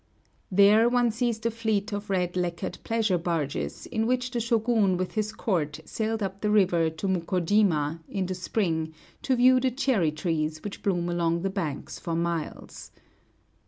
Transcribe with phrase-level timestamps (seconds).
[0.51, 5.11] There one sees the fleet of red lacquered pleasure barges in which the Shōgun with
[5.11, 10.11] his court sailed up the river to Mukōjima, in the spring, to view the cherry
[10.11, 12.89] trees which bloom along the banks for miles.